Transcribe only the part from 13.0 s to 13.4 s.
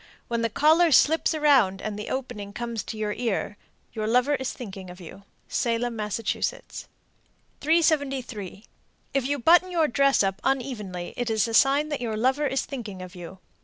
of you.